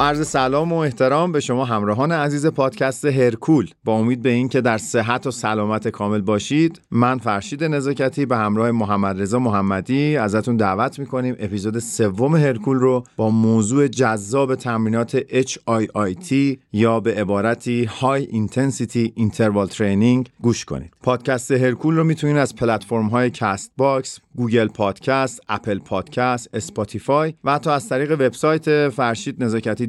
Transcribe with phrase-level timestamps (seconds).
[0.00, 3.70] عرض سلام و احترام به شما همراهان عزیز پادکست هرکول.
[3.84, 8.70] با امید به اینکه در صحت و سلامت کامل باشید من فرشید نزاکتی به همراه
[8.70, 16.58] محمد رضا محمدی ازتون دعوت می‌کنیم اپیزود سوم هرکول رو با موضوع جذاب تمرینات HIIT
[16.72, 20.92] یا به عبارتی High Intensity Interval Training گوش کنید.
[21.02, 27.70] پادکست هرکول رو می‌تونید از پلتفرم های Castbox Google Podcast، Apple Podcast، Spotify و حتی
[27.70, 29.86] از طریق وبسایت فرشید نزاکتی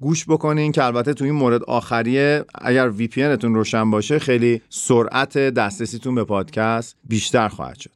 [0.00, 6.14] گوش بکنین که البته تو این مورد آخریه اگر VPN روشن باشه خیلی سرعت دسترسیتون
[6.14, 7.90] به پادکست بیشتر خواهد شد.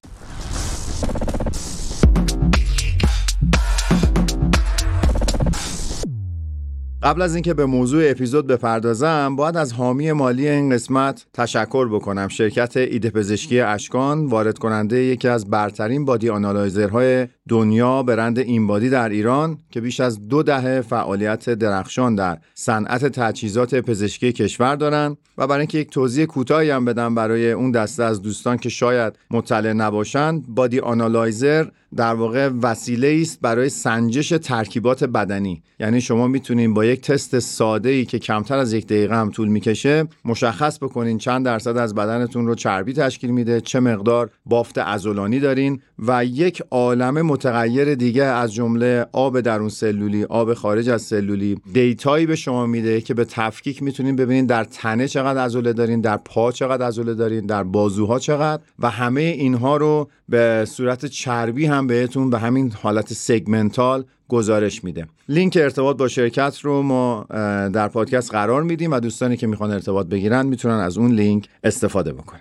[7.02, 12.28] قبل از اینکه به موضوع اپیزود بپردازم باید از حامی مالی این قسمت تشکر بکنم.
[12.28, 18.90] شرکت ایده پزشکی اشکان وارد کننده یکی از برترین body analyzer های دنیا برند InBody
[18.90, 25.16] در ایران که بیش از دو دهه فعالیت درخشان در صنعت تجهیزات پزشکی کشور دارند
[25.38, 29.18] و برای اینکه یک توضیح کوتاهی هم بدم برای اون دسته از دوستان که شاید
[29.30, 31.66] مطلع نباشند body analyzer
[31.96, 35.62] در واقع وسیله است برای سنجش ترکیبات بدنی.
[35.80, 39.48] یعنی شما می‌تونید با یک تست ساده ای که کمتر از یک دقیقه هم طول
[39.48, 45.40] می‌کشه مشخص بکنین چند درصد از بدنتون رو چربی تشکیل میده چه مقدار بافت عضلانی
[45.40, 51.56] دارین و یک عالم متغیر دیگه از جمله آب درون سلولی آب خارج از سلولی.
[51.72, 56.16] دیتایی به شما میده که به تفکیک می‌تونین ببینین در تنه چقدر عضله دارین در
[56.16, 61.77] پا چقدر عضله دارین در بازوها چقدر و همه اینها رو به صورت چربی هم
[61.86, 65.06] بهتون به همین حالت segmental گزارش میده.
[65.28, 67.26] لینک ارتباط با شرکت رو ما
[67.72, 72.12] در پادکست قرار میدیم و دوستانی که می‌خوان ارتباط بگیرن می‌تونن از اون لینک استفاده
[72.12, 72.40] بکنن.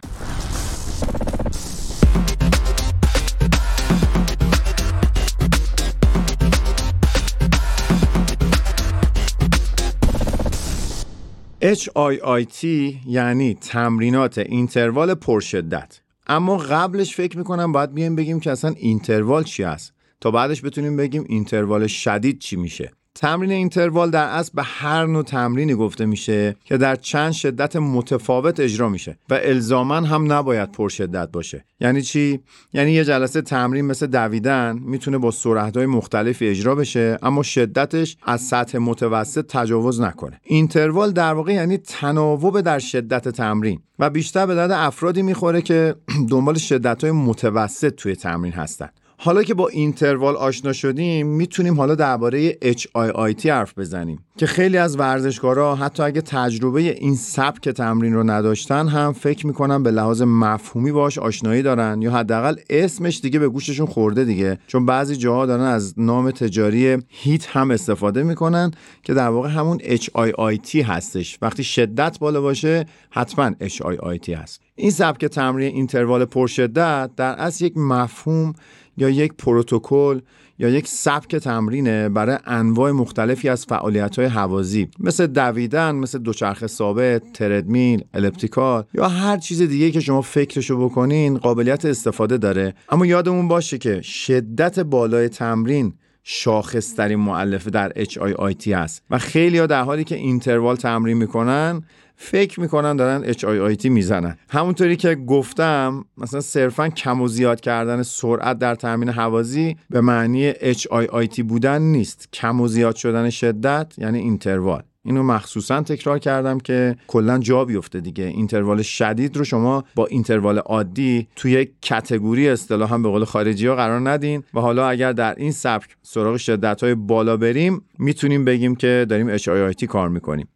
[11.61, 12.63] HIIT
[13.07, 15.99] یعنی تمرینات interval پرشدت.
[16.27, 19.93] اما قبلش فکر می‌کنم باید بیایم بگیم که اصلا interval چی است.
[20.21, 22.91] تا بعدش بتونیم بگیم interval شدید چی میشه.
[23.17, 28.59] تمرین اینتروال در اصل به هر نوع تمرینی گفته میشه که در چند شدت متفاوت
[28.59, 31.65] اجرا میشه و الزاما هم نباید پرشدت باشه.
[31.79, 32.39] یعنی چی؟
[32.73, 38.41] یعنی یه جلسه تمرین مثل دویدن می‌تونه با سرعت‌های مختلفی اجرا بشه اما شدتش از
[38.41, 40.39] سطح متوسط تجاوز نکنه.
[40.43, 45.95] اینتروال در واقع یعنی تناوب در شدت تمرین و بیشتر به درد افرادی می‌خوره که
[46.31, 48.89] دنبال شدت‌های متوسط توی تمرین هستن.
[49.19, 54.19] حالا که با اینتروال آشنا شدیم می‌تونیم حالا درباره HIIT حرف بزنیم.
[54.37, 59.83] که خیلی از ورزشکارا حتی اگه تجربه این سبک تمرین رو نداشتن هم فکر می‌کنن
[59.83, 64.59] به لحاظ مفهومی باش آشنایی دارن یا حداقل اسمش دیگه به گوششون خورده دیگه.
[64.67, 68.71] چون بعضی جاها دارن از نام تجاری هیت هم استفاده می‌کنن
[69.03, 71.37] که در واقع همون HIIT هستش.
[71.41, 74.61] وقتی شدت بالا باشه حتما HIIT هست.
[74.75, 78.53] این سبک تمرین اینتروال پرشدت در اصل یک مفهوم
[78.97, 80.19] یا یک پروتکل
[80.59, 84.87] یا یک سبک تمرینه برای انواع مختلفی از فعالیت های هوازی.
[84.99, 91.37] مثل دویدن مثل دوچرخه ثابت تردمیل elliptical یا هر چیز دیگه که شما فکرشو بکنین
[91.37, 92.73] قابلیت استفاده داره.
[92.89, 95.93] اما یادمون باشه که شدت بالای تمرین
[96.29, 101.83] شاخصترین مؤلفه در HIIT هست و خیلی ها در حالی که interval تمرین می‌کنن
[102.19, 104.37] فکر می‌کنن دارن HIIT می‌زنن.
[104.49, 110.51] همونطوری که گفتم مثلا صرفا کم و زیاد کردن سرعت در تمرین هوازی به معنی
[110.53, 112.29] HIIT بودن نیست.
[112.33, 114.83] کم و زیاد شدن شدت یعنی interval.
[115.05, 118.23] اینو مخصوصا تکرار کردم که کلا جا بیفته دیگه.
[118.23, 122.47] interval شدید رو شما با اینتروال عادی توی یک کتگوری
[122.89, 126.83] هم به قول خارجی ها قرار ندین و حالا اگر در این سبک سراغ شدت
[126.83, 130.47] های بالا بریم می‌تونیم بگیم که داریم HIIT کار می‌کنیم.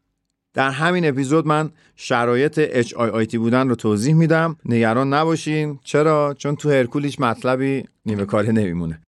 [0.53, 4.56] در همین اپیزود من شرایط HIIT بودن رو توضیح میدم.
[4.65, 5.80] نگران نباشین.
[5.83, 9.01] چرا؟ چون تو هرکول هیچ مطلبی نیمه کاره نمیمونه.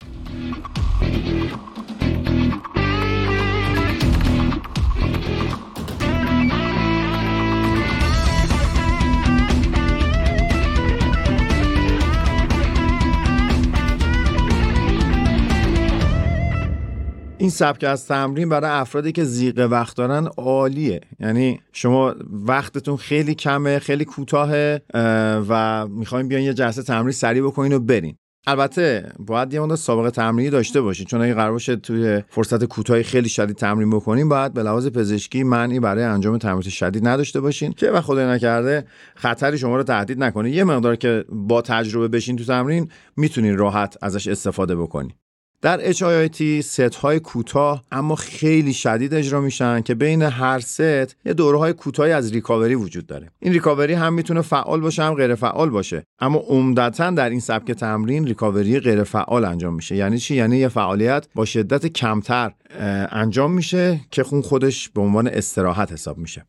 [17.62, 21.00] سبک از تمرین برای افرادی که زیق وقت دارن عالیه.
[21.20, 24.82] یعنی شما وقتتون خیلی کمه خیلی کوتاهه
[25.48, 28.16] و می‌خوایم بیان یه جلسه تمرین سریع بکنین و برین.
[28.46, 31.06] البته باید یه مدت سابقه تمرینی داشته باشین.
[31.06, 35.42] چون اگه قرار باشه توی فرصت کوتاهی خیلی شدید تمرین بکنین باید به لحاظ پزشکی
[35.42, 37.72] معنی برای انجام تمرین شدید نداشته باشین.
[37.72, 38.84] که و خدای نکرده
[39.14, 40.50] خطری شما رو تهدید نکنه.
[40.50, 45.12] یه مقدار که با تجربه بشین تو تمرین می‌تونین راحت ازش استفاده بکنین.
[45.62, 51.34] در HIIT ست های کوتاه اما خیلی شدید اجرا میشن که بین هر ست یه
[51.36, 53.30] دورهای کوتاهی از ریکاوری وجود داره.
[53.40, 56.02] این ریکاوری هم می‌تونه فعال باشه هم غیر فعال باشه.
[56.18, 59.96] اما عمدتا در این سبک تمرین ریکاوری غیر فعال انجام میشه.
[59.96, 62.52] یعنی چی؟ یعنی یه فعالیت با شدت کمتر
[63.10, 66.46] انجام میشه که خون خودش به عنوان استراحت حساب میشه.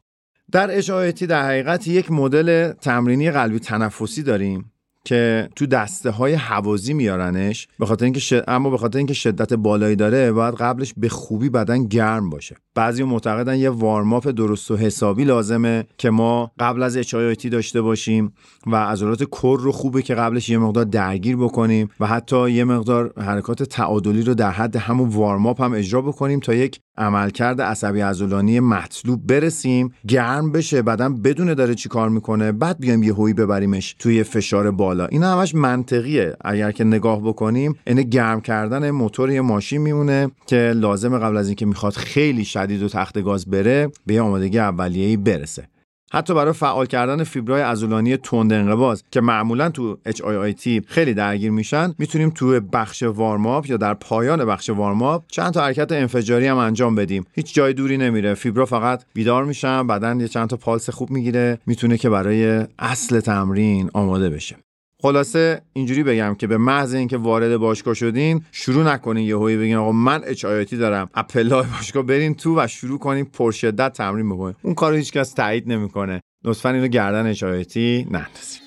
[0.52, 4.73] در HIIT در حقیقت یک مدل تمرینی قلبی تنفسی داریم.
[5.06, 9.96] که تو دسته های حوازی میارنش به خاطر اینکه اما به خاطر اینکه شدت بالایی
[9.96, 12.56] داره باید قبلش به خوبی بدن گرم باشه.
[12.76, 17.16] بعضی معتقدن یه وارماپ درست و حسابی لازمه که ما قبل از اچ
[17.52, 18.34] داشته باشیم
[18.68, 23.14] و عضلات کر رو خوبه که قبلش یه مقدار درگیر بکنیم و حتی یه مقدار
[23.18, 28.60] حرکات تعادلی رو در حد همون وارماپ هم اجرا بکنیم تا یک عملکرد عصبی عضلانی
[28.60, 33.96] مطلوب برسیم گرم بشه بدن بدون داره چی کار می‌کنه بعد بیایم یه هوی ببریمش
[34.00, 35.06] توی فشار بالا.
[35.06, 36.36] این همش منطقیه.
[36.42, 41.48] اگر که نگاه بکنیم این گرم کردن موتور یه ماشین میمونه که لازم قبل از
[41.48, 45.68] اینکه می‌خواد خیلی شدید و تخت گاز بره به آمادگی اولیه‌ای برسه.
[46.14, 51.94] حتی برای فعال کردن فیبرای عضلانی تند انقباض که معمولا تو HIIT خیلی درگیر میشن
[51.98, 56.96] می‌تونیم تو بخش وارماپ یا در پایان بخش وارماپ چند تا حرکت انفجاری هم انجام
[56.96, 57.26] بدیم.
[57.34, 58.34] هیچ جای دوری نمیره.
[58.34, 63.20] فیبرا فقط بیدار میشن بدن یه چند تا پالس خوب می‌گیره می‌تونه که برای اصل
[63.20, 64.56] تمرین آماده بشه.
[65.04, 69.92] خلاصه اینجوری بگم که به محض اینکه وارد باشگاه شدین شروع نکنین یهویی بگین آقا
[69.92, 74.56] من اچ دارم اپلای باشگاه برین تو و شروع کنین پرشدت تمرین بکنین.
[74.62, 76.22] اون کارو هیچکس تایید نمی‌کنه.
[76.44, 78.63] لطفا اینو گردن اچ نندازین.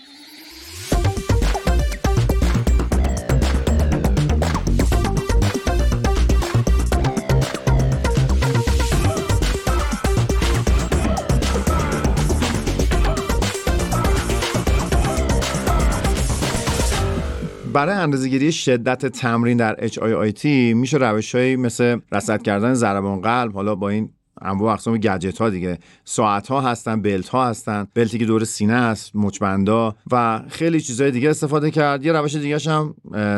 [17.76, 20.44] برای اندازه‌گیری شدت تمرین در HIIT
[20.75, 24.11] میشه روشهایی مثل رصد کردن ضربان قلب حالا با این
[24.43, 25.78] انواع اقسام گجت ها دیگه.
[26.05, 27.87] ساعت ها هستن بلت ها هستن.
[27.94, 32.05] بلتی که دور سینه است مچبندا و خیلی چیزهای دیگه استفاده کرد.
[32.05, 32.94] یه روش دیگه هم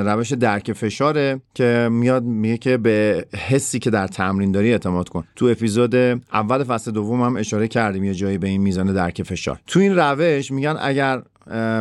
[0.06, 5.25] روش درک فشاره که میاد میگه که به حسی که در تمرین داری اعتماد کن.
[5.37, 5.94] تو اپیزود
[6.32, 9.61] اول فصل دوم هم اشاره کردیم یه جایی به این میزان درک فشار.
[9.67, 11.23] تو این روش میگن اگر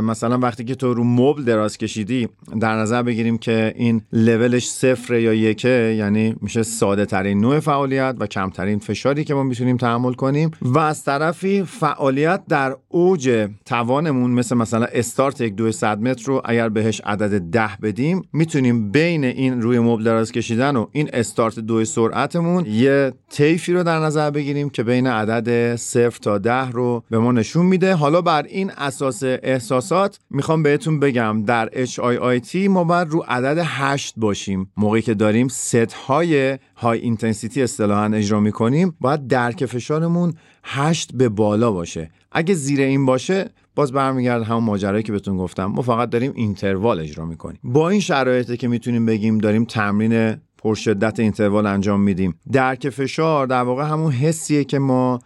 [0.04, 2.28] مثلا وقتی که تو رو مبل دراز کشیدی
[2.62, 8.16] در نظر بگیریم که این لولش صفر یا یکه یعنی میشه ساده ترین نوع فعالیت
[8.20, 10.52] و کمترین فشاری که ما می‌تونیم تحمل کنیم.
[10.62, 16.42] و از طرفی فعالیت در اوج توانمون مثل مثلا استارت یک دو صد متر رو
[16.46, 21.60] اگر بهش عدد ده بدیم می‌تونیم بین این روی مبل دراز کشیدن و این استارت
[21.60, 27.04] دو سرعتمون یه طیفی رو در نظر بگیریم که بین عدد صفر تا ده رو
[27.10, 27.96] به ما نشون میده.
[27.96, 29.24] حالا بر این اساس
[29.58, 31.44] احساسات می‌خوام بهتون بگم.
[31.44, 34.72] در HIIT ما باید رو عدد 8 باشیم.
[34.78, 40.34] موقعی که داریم ست های high intensity اصطلاحا اجرا می‌کنیم باید درک فشارمون
[40.64, 42.12] 8 به بالا باشه.
[42.32, 45.66] اگه زیر این باشه باز برمیگرده همون ماجرایی که بهتون گفتم.
[45.66, 47.60] ما فقط داریم interval اجرا می‌کنیم.
[47.64, 52.40] با این شرایطی که می‌تونیم بگیم داریم تمرین پرشدت interval انجام میدیم.
[52.52, 55.20] درک فشار در واقع همون حسیه که ما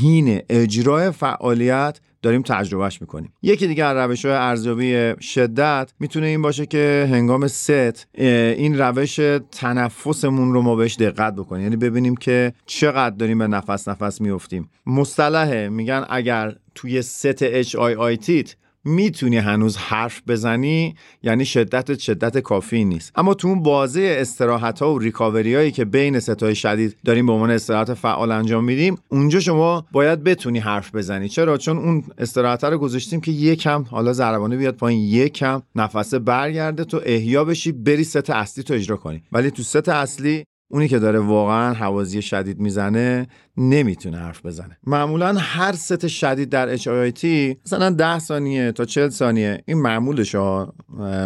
[0.00, 3.32] حین اجرای فعالیت داریم تجربهش می‌کنیم.
[3.42, 9.20] یکی دیگه از روش های ارزیابی شدت می‌تونه این باشه که هنگام ست این روش
[9.52, 11.62] تنفسمون رو ما بهش دقت بکنیم.
[11.62, 18.54] یعنی ببینیم که چقدر داریم به نفس نفس میفتیم مصطلحه میگن اگر توی ست HIIT
[18.84, 23.12] می‌تونی هنوز حرف بزنی یعنی شدت شدت کافی نیست.
[23.16, 27.32] اما تو اون بازه استراحت ها و ریکاوری هایی که بین ستای شدید داریم به
[27.32, 31.28] عنوان استراحت فعال انجام میدیم اونجا شما باید بتونی حرف بزنی.
[31.28, 36.84] چرا؟ چون اون استراحت رو گذاشتیم که یکم حالا ضربانه بیاد پایین یکم نفسه برگرده
[36.84, 39.22] تو احیا بشی بری ست اصلی تو اجرا کنی.
[39.32, 43.26] ولی تو ست اصلی اونی که داره واقعا حوازی شدید می‌زنه
[43.58, 44.78] نمی‌تونه حرف بزنه.
[44.86, 47.24] معمولا هر ست شدید در HIIT
[47.66, 49.62] مثلا 10 ثانیه تا 40 ثانیه.
[49.66, 50.74] این معمولش ها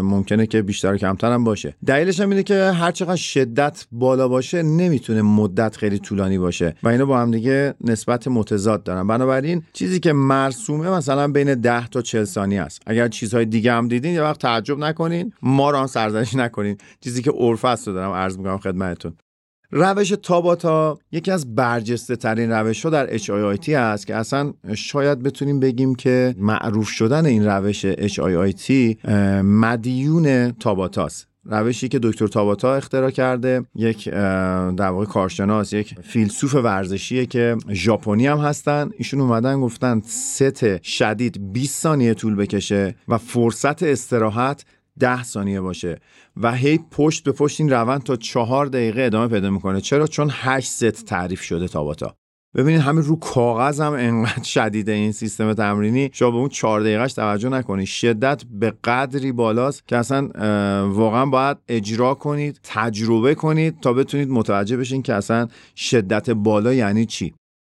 [0.02, 1.76] ممکنه که بیشتر کمتر هم باشه.
[1.86, 6.88] دلیلش هم اینه که هر چقدر شدت بالا باشه نمی‌تونه مدت خیلی طولانی باشه و
[6.88, 9.06] اینا با هم دیگه نسبت متضاد دارن.
[9.06, 12.82] بنابراین چیزی که مرسومه مثلا بین 10 تا 40 ثانیه است.
[12.86, 15.32] اگر چیزهای دیگه هم دیدین یه وقت تعجب نکنین.
[15.42, 16.78] ما رو سرزنش نکنین.
[17.00, 19.12] چیزی که عرف است دارم عرض می‌کنم خدمتتون.
[19.72, 25.60] روش تاباتا یکی از برجسته ترین روش ها در HIIT هست که اصلا شاید بتونیم
[25.60, 28.70] بگیم که معروف شدن این روش HIIT
[29.42, 34.08] مدیون تاباتاست روشی که دکتر تاباتا اختراع کرده یک
[34.76, 38.90] در واقع کارشناس یک فیلسوف ورزشیه که ژاپنی هم هستن.
[38.98, 44.64] ایشون اومدن گفتن ست شدید 20 ثانیه طول بکشه و فرصت استراحت
[45.00, 45.98] ده ثانیه باشه
[46.36, 49.80] و هی پشت به پشت این روند تا چهار دقیقه ادامه پیدا می‌کنه.
[49.80, 52.16] چرا؟ چون هشت ست تعریف شده تاباتا
[52.54, 56.10] ببینید همین رو کاغذ هم انقدر شدیده این سیستم تمرینی.
[56.12, 57.86] شما به اون چهار دقیقهش توجه نکنید.
[57.86, 60.28] شدت به قدری بالاست که اصلا
[60.88, 67.06] واقعا باید اجرا کنید تجربه کنید تا بتونید متوجه بشین که اصلا شدت بالا یعنی
[67.06, 67.34] چی.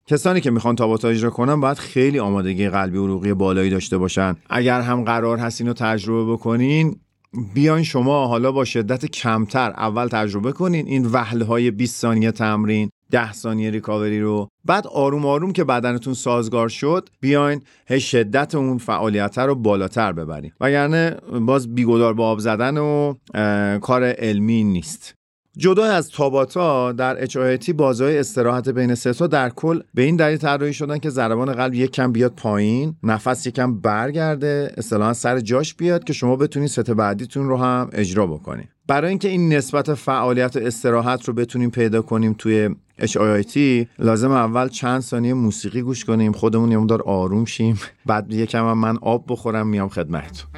[0.08, 4.36] کسانی که می‌خوان تاباتا اجرا کنن باید خیلی آمادگی قلبی عروقی بالایی داشته باشن.
[4.50, 6.96] اگر هم قرار هست اینو تجربه بکنین
[7.54, 12.90] بیاین شما حالا با شدت کمتر اول تجربه کنین این وحله های 20 ثانیه تمرین
[13.10, 14.48] 10 ثانیه ریکاوری رو.
[14.64, 20.52] بعد آروم آروم که بدنتون سازگار شد بیاین هی شدت اون فعالیت رو بالاتر ببرین.
[20.60, 23.14] وگرنه باز بیگدار با آب زدن و
[23.78, 25.14] کار علمی نیست.
[25.58, 30.72] جدا از تاباتا در اچایتی بازهای استراحت بین ستا در کل به این دلیل طراحی
[30.72, 36.04] شدن که ضربان قلب یک کم بیاد پایین نفس کم برگرده اصطلاحا سر جاش بیاد
[36.04, 38.68] که شما بتونید ست بعدیتون رو هم اجرا بکنید.
[38.86, 42.70] برای اینکه این نسبت فعالیت و استراحت رو بتونیم پیدا کنیم توی
[43.00, 48.72] HIIT لازم اول چند ثانیه موسیقی گوش کنیم خودمون یه مقدار آروم شیم بعد یکم
[48.72, 50.50] من آب بخورم میام خدمتتون.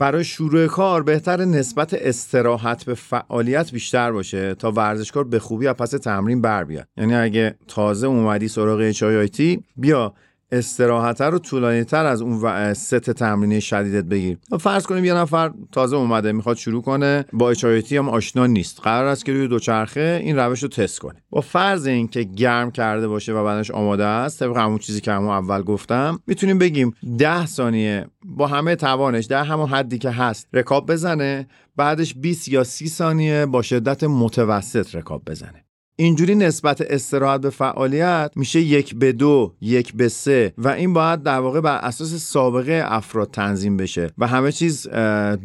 [0.00, 5.74] برای شروع کار بهتر نسبت استراحت به فعالیت بیشتر باشه تا ورزشکار به خوبی از
[5.74, 6.88] پس تمرین بر بیاد.
[6.96, 9.42] یعنی اگه تازه اومدی سراغ اچ
[9.76, 10.14] بیا
[10.52, 14.38] استراحت رو طولانی تر از اون ست تمرینی شدیدت بگیر.
[14.60, 18.80] فرض کنیم یه نفر تازه اومده می‌خواد شروع کنه با اچایتی هم آشنا نیست.
[18.80, 21.22] قرار است که روی دوچرخه این روش رو تست کنه.
[21.30, 25.30] با فرض اینکه گرم کرده باشه و بدنش آماده است طبق همون چیزی که همون
[25.30, 30.92] اول گفتم می‌تونیم بگیم ده ثانیه با همه توانش در همون حدی که هست رکاب
[30.92, 35.64] بزنه بعدش 20 یا 30 ثانیه با شدت متوسط رکاب بزنه.
[36.00, 41.22] اینجوری نسبت استراحت به فعالیت میشه یک به دو یک به سه و این باید
[41.22, 44.88] در واقع بر اساس سابقه افراد تنظیم بشه و همه چیز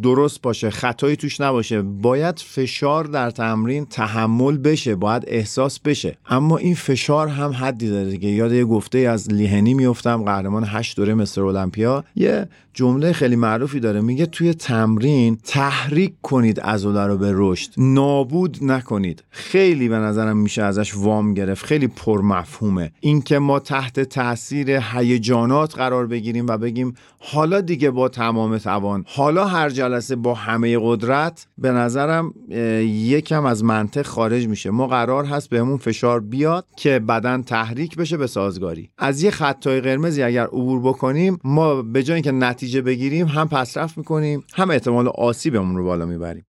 [0.03, 1.81] درست باشه خطایی توش نباشه.
[1.81, 6.17] باید فشار در تمرین تحمل بشه باید احساس بشه.
[6.29, 8.29] اما این فشار هم حدی داره دیگه.
[8.29, 12.03] یاد یه گفته از لیهنی میفتم قهرمان هشت دوره مستر المپیا.
[12.15, 18.57] یه جمله خیلی معروفی داره میگه توی تمرین تحریک کنید عضله رو به رشد نابود
[18.61, 19.23] نکنید.
[19.29, 21.65] خیلی به نظرم میشه ازش وام گرفت.
[21.65, 22.91] خیلی پرمفهومه.
[22.99, 29.45] اینکه ما تحت تاثیر هیجانات قرار بگیریم و بگیم حالا دیگه با تمام توان حالا
[29.45, 32.33] هر جلسه با همه قدرت به نظرم
[32.85, 34.69] یکم از منطق خارج میشه.
[34.69, 38.89] ما قرار هست بهمون فشار بیاد که بدن تحریک بشه به سازگاری.
[38.97, 43.97] از یه خطای قرمزی اگر عبور بکنیم ما به جای اینکه نتیجه بگیریم هم پسرفت
[43.97, 46.45] می‌کنیم هم احتمال آسیبمون رو بالا می‌بریم.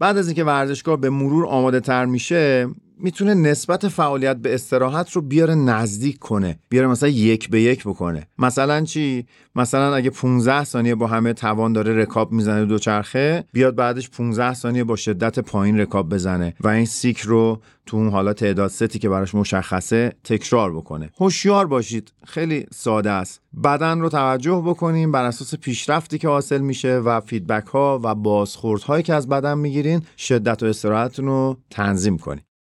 [0.00, 2.68] بعد از اینکه ورزشکار به مرور آماده تر میشه
[3.00, 8.26] می‌تونه نسبت فعالیت به استراحت رو بیاره نزدیک کنه بیاره مثلا یک به یک بکنه.
[8.38, 9.26] مثلا چی؟
[9.56, 14.84] مثلا اگه 15 ثانیه با همه توان داره رکاب می‌زنه دوچرخه بیاد بعدش 15 ثانیه
[14.84, 19.08] با شدت پایین رکاب بزنه و این سیکل رو تو اون حالا تعداد ستی که
[19.08, 21.10] براش مشخصه تکرار بکنه.
[21.20, 22.12] هوشیار باشید.
[22.24, 23.40] خیلی ساده است.
[23.64, 29.02] بدن رو توجه بکنیم بر اساس پیشرفتی که حاصل میشه و feedback ها و بازخوردهایی
[29.02, 32.55] که از بدن می‌گیرین شدت و استراحتتون رو تنظیم کنید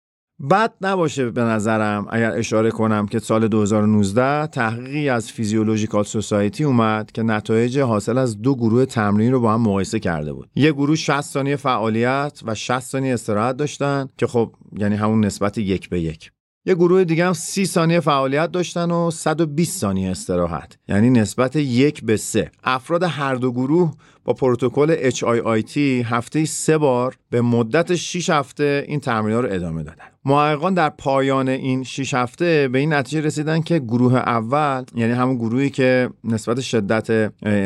[0.50, 7.12] بد نباشه به نظرم اگر اشاره کنم که سال 2019 تحقیقی از فیزیولوژیکال سوسایتی اومد
[7.12, 10.50] که نتایج حاصل از دو گروه تمرین رو با هم مقایسه کرده بود.
[10.54, 15.58] یه گروه 60 ثانیه فعالیت و 60 ثانیه استراحت داشتن که خب یعنی همون نسبت
[15.58, 16.30] یک به یک.
[16.66, 20.78] یه گروه دیگه هم 30 ثانیه فعالیت داشتن و 120 ثانیه استراحت.
[20.88, 22.50] یعنی نسبت یک به سه.
[22.64, 23.92] افراد هر دو گروه
[24.24, 30.04] با پروتکل HIIT هفته سه بار به مدت 6 هفته این تمرین رو ادامه دادن.
[30.24, 35.36] محققان در پایان این 6 هفته به این نتیجه رسیدن که گروه اول یعنی همون
[35.36, 37.10] گروهی که نسبت شدت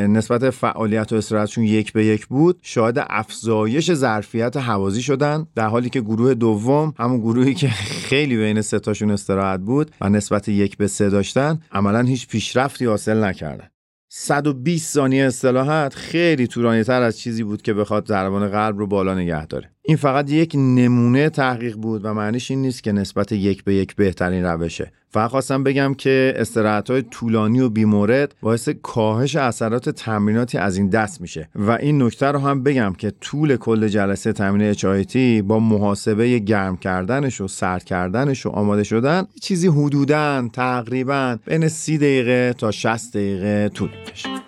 [0.08, 5.90] نسبت فعالیت و استراحتشون یک به یک بود شاهد افزایش ظرفیت حوازی شدن در حالی
[5.90, 10.86] که گروه دوم همون گروهی که خیلی بین ستاشون استراحت بود و نسبت یک به
[10.86, 13.68] سه داشتن عملا هیچ پیشرفتی حاصل نکردن.
[14.08, 19.14] 120 ثانیه استراحت خیلی طولانی تر از چیزی بود که بخواد ضربان قلب رو بالا
[19.14, 19.70] نگه داره.
[19.88, 23.96] این فقط یک نمونه تحقیق بود و معنیش این نیست که نسبت یک به یک
[23.96, 24.92] بهترین روشه.
[25.10, 30.88] فقط خواستم بگم که استراحت های طولانی و بیمورد باعث کاهش اثرات تمریناتی از این
[30.88, 31.48] دست میشه.
[31.54, 36.76] و این نکته رو هم بگم که طول کل جلسه تمرین HIT با محاسبه گرم
[36.76, 43.16] کردنش و سرد کردنش و آماده شدن چیزی حدوداً تقریبا بین 30 دقیقه تا 60
[43.16, 44.47] دقیقه طول می‌کشه.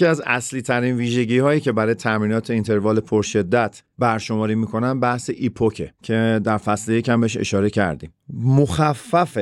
[0.00, 5.81] یکی از اصلی ترین ویژگی هایی که برای تمرینات interval پرشدت برشماری می‌کنن بحث EPOC
[5.81, 8.12] ه که در فصل یکم بهش اشاره کردیم.
[8.34, 9.38] مخفف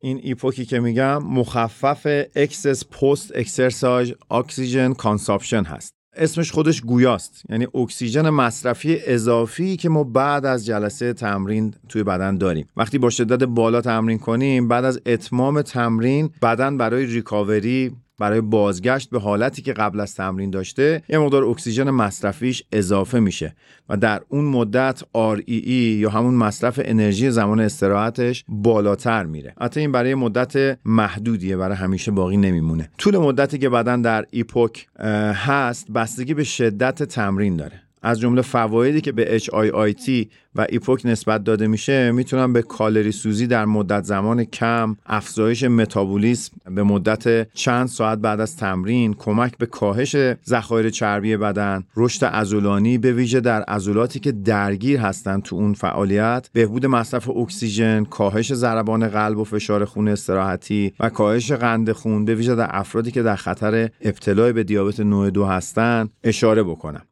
[0.00, 5.94] این EPOC ی که میگم مخفف excess post exercise oxygen consumption هست.
[6.16, 12.38] اسمش خودش گویاست یعنی اکسیژن مصرفی اضافی که ما بعد از جلسه تمرین توی بدن
[12.38, 12.66] داریم.
[12.76, 17.92] وقتی با شدت بالا تمرین کنیم بعد از اتمام تمرین بدن برای ریکاوری
[18.22, 23.54] برای بازگشت به حالتی که قبل از تمرین داشته یه مقدار اکسیژن مصرفیش اضافه میشه
[23.88, 29.54] و در اون مدت REE یا همون مصرف انرژی زمان استراحتش بالاتر میره.
[29.60, 32.90] حتی این برای مدت محدودیه برای همیشه باقی نمیمونه.
[32.98, 34.86] طول مدتی که بدن در EPOC
[35.34, 37.82] هست بستگی به شدت تمرین داره.
[38.02, 43.46] از جمله فوایدی که به HIIT و EPOC نسبت داده میشه می‌تونن به کالری سوزی
[43.46, 49.66] در مدت زمان کم، افزایش متابولیسم به مدت چند ساعت بعد از تمرین، کمک به
[49.66, 50.16] کاهش
[50.46, 56.48] ذخایر چربی بدن، رشد عضلانی به ویژه در عضلاتی که درگیر هستند تو اون فعالیت،
[56.52, 62.34] بهبود مصرف اکسیژن، کاهش ضربان قلب و فشار خون استراحتی و کاهش قند خون به
[62.34, 67.02] ویژه در افرادی که در خطر ابتلا به دیابت نوع دو هستند اشاره بکنم.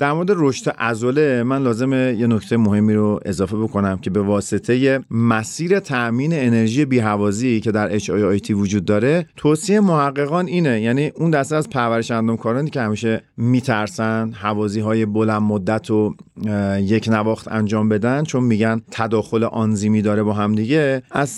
[0.00, 5.00] در مورد رشد عضله من لازمه یه نکته مهمی رو اضافه بکنم که به واسطه
[5.10, 10.80] مسیر تأمین انرژی بیهوازی که در HIIT وجود داره توصیه محققان اینه.
[10.80, 16.14] یعنی اون دسته از پرورش اندامکارانی که همیشه میترسن حوازی های بلند مدت و
[16.80, 21.30] یک نواخت انجام بدن چون میگن تداخل آنزیمی داره با هم دیگه از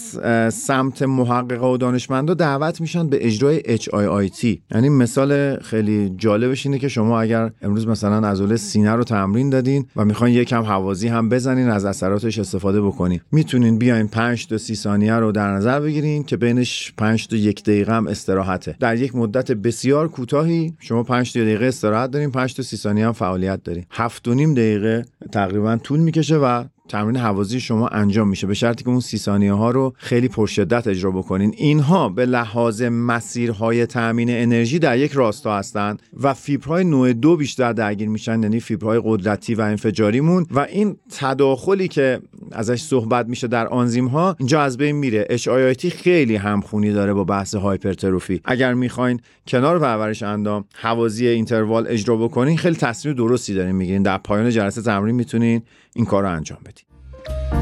[0.55, 4.45] سمت محققا و دانشمندا دعوت میشن به اجرای HIIT
[4.75, 9.87] یعنی مثال خیلی جالبش اینه که شما اگر امروز مثلا عضله سینه رو تمرین دادین
[9.97, 13.21] و می‌خواین یکم حوازی هم بزنین از اثراتش استفاده بکنین.
[13.33, 17.63] می‌تونین بیاین 5 تا 30 ثانیه رو در نظر بگیرین که بینش 5 تا یک
[17.63, 18.77] دقیقه هم استراحته.
[18.81, 23.07] در یک مدت بسیار کوتاهی شما 5 تا دقیقه استراحت دارین 5 تا 30 ثانیه
[23.07, 23.85] هم فعالیت دارین.
[23.91, 28.47] 7 و نیم دقیقه تقریبا طول می‌کشه و تمرین حوازی شما انجام میشه.
[28.47, 31.55] به شرطی که اون سی ثانیه ها رو خیلی پرشدت اجرا بکنین.
[31.57, 37.73] اینها به لحاظ مسیرهای تامین انرژی در یک راستا هستند و فیبرهای نوع دو بیشتر
[37.73, 40.47] درگیر میشن یعنی فیبرهای قدرتی و انفجاریمون.
[40.51, 42.21] و این تداخلی که
[42.53, 45.27] ازش صحبت میشه در آنزیم ها اینجا از بین میره.
[45.31, 48.41] HIIT خیلی همخونی داره با بحث هایپرتروفی.
[48.45, 54.03] اگر می‌خواین کنار پرورش اندام حوازی اینتروال اجرا بکنین خیلی تصمیم درستی دارین می‌گیرین.
[54.03, 55.63] در پایان جلسه تمرین می‌تونین
[55.95, 57.62] این کار انجام بدین.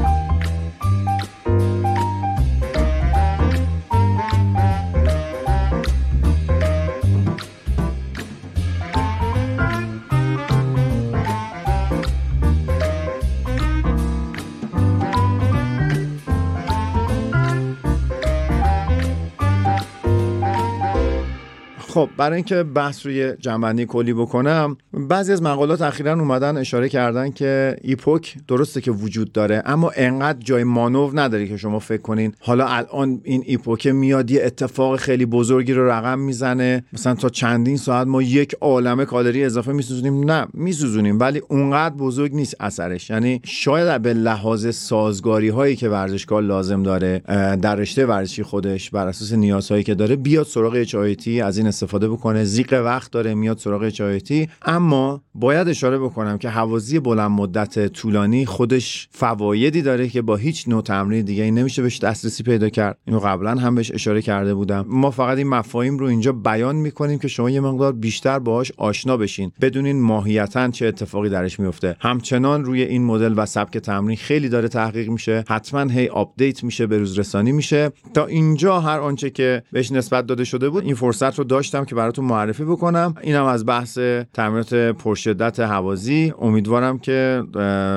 [21.91, 27.31] خب برای اینکه بحث روی جنبندی کلی بکنم بعضی از مقالات اخیرا اومدن اشاره کردن
[27.31, 32.33] که ایپوک درسته که وجود داره اما انقدر جای مانور نداره که شما فکر کنین
[32.39, 37.77] حالا الان این ایپوک میاد یه اتفاق خیلی بزرگی رو رقم می‌زنه مثلا تا چندین
[37.77, 43.09] ساعت ما یک عالمه کالری اضافه میسوزونیم؟ نه میسوزونیم ولی اونقدر بزرگ نیست اثرش.
[43.09, 47.21] یعنی شاید به لحاظ سازگاری هایی که ورزشکار لازم داره
[47.61, 50.95] در رشته ورزشی خودش بر اساس نیازهایی که داره بیاد سراغ HIIT
[51.43, 52.43] از این استفاده بکنه.
[52.43, 58.45] ضیق وقت داره میاد سراغ HIIT اما باید اشاره بکنم که هوازی بلند مدت طولانی
[58.45, 62.97] خودش فوایدی داره که با هیچ نوع تمرین دیگه نمیشه بهش دسترسی پیدا کرد.
[63.05, 64.85] اینو قبلا هم بهش اشاره کرده بودم.
[64.87, 69.17] ما فقط این مفاهیم رو اینجا بیان می‌کنیم که شما یه مقدار بیشتر باهاش آشنا
[69.17, 69.51] بشین.
[69.61, 74.67] بدونین ماهیتا چه اتفاقی درش میفته همچنان روی این مدل و سبک تمرین خیلی داره
[74.67, 75.43] تحقیق میشه.
[75.47, 77.91] حتما هی update میشه به روز رسانی میشه.
[78.13, 81.85] تا اینجا هر آنچه که بهش نسبت داده شده بود این فرصت رو داشت داشتم
[81.85, 83.15] که براتون معرفی بکنم.
[83.21, 83.99] اینم از بحث
[84.33, 87.43] تمرینات پرشدت هوازی امیدوارم که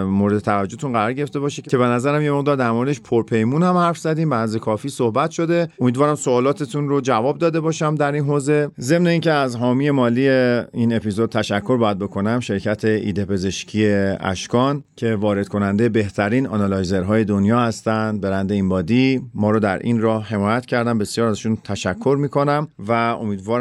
[0.06, 3.98] مورد توجهتون قرار گرفته باشه که به نظرم یه مقدار در موردش پرپیمون هم حرف
[3.98, 4.30] زدیم.
[4.30, 5.68] بعضی کافی صحبت شده.
[5.80, 8.70] امیدوارم سوالاتتون رو جواب داده باشم در این حوزه.
[8.80, 13.86] ضمن اینکه از حامی مالی این اپیزود تشکر باید بکنم شرکت ایده پزشکی
[14.20, 18.20] اشکان که وارد کننده بهترین آنالایزرهای دنیا هستند.
[18.20, 20.98] برند این بادی ما رو در این راه حمایت کردن.
[20.98, 22.92] بسیار ازشون تشکر می‌کنم و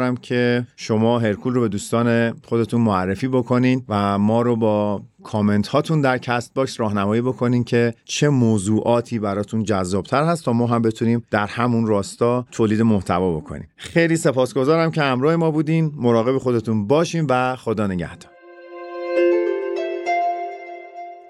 [0.04, 5.68] امیدوارم که شما هرکول رو به دوستان خودتون معرفی بکنین و ما رو با کامنت
[5.68, 11.22] هاتون در Castbox راهنمایی بکنین که چه موضوعاتی براتون جذابتر هست تا ما هم بتونیم
[11.30, 13.68] در همون راستا تولید محتوا بکنیم.
[13.76, 15.92] خیلی سپاسگزارم که همراه ما بودین.
[15.96, 18.33] مراقب خودتون باشین و خدا نگهدار.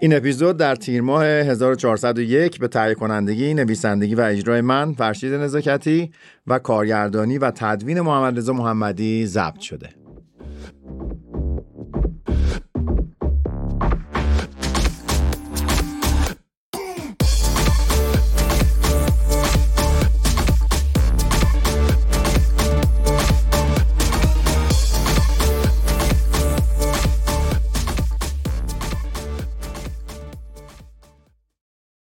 [0.00, 6.10] این اپیزود در تیر ماه 1401 به تهیه کنندگی، نویسندگی و اجرای من فرشید نزاکتی
[6.46, 10.03] و کارگردانی و تدوین محمد رضا محمدی ضبط شده.